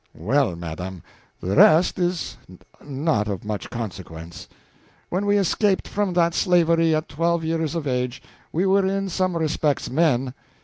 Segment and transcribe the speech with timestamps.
[0.17, 1.03] "Well, madam,
[1.41, 2.35] the rest is
[2.83, 4.47] not of much consequence.
[5.09, 8.19] When we escaped from that slavery at twelve years of age,
[8.51, 10.33] we were in some respects men.